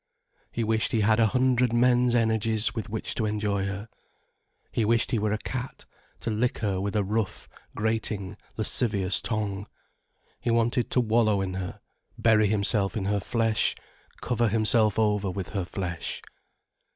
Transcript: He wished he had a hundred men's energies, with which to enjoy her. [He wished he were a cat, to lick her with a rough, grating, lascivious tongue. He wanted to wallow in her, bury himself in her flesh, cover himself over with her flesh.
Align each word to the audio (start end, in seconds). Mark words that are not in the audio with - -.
He 0.51 0.63
wished 0.63 0.93
he 0.93 1.01
had 1.01 1.19
a 1.19 1.27
hundred 1.27 1.73
men's 1.73 2.15
energies, 2.15 2.73
with 2.73 2.89
which 2.89 3.13
to 3.13 3.27
enjoy 3.27 3.67
her. 3.67 3.87
[He 4.71 4.83
wished 4.83 5.11
he 5.11 5.19
were 5.19 5.31
a 5.31 5.37
cat, 5.37 5.85
to 6.21 6.31
lick 6.31 6.57
her 6.57 6.81
with 6.81 6.95
a 6.95 7.03
rough, 7.03 7.47
grating, 7.75 8.35
lascivious 8.57 9.21
tongue. 9.21 9.67
He 10.39 10.49
wanted 10.49 10.89
to 10.89 11.01
wallow 11.01 11.39
in 11.39 11.53
her, 11.53 11.81
bury 12.17 12.47
himself 12.47 12.97
in 12.97 13.05
her 13.05 13.19
flesh, 13.19 13.75
cover 14.21 14.47
himself 14.47 14.97
over 14.97 15.29
with 15.29 15.49
her 15.49 15.65
flesh. 15.65 16.23